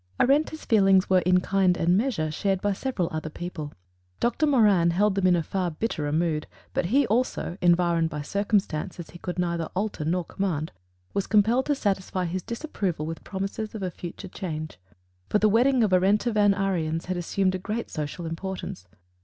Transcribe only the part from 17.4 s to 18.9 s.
a great social importance.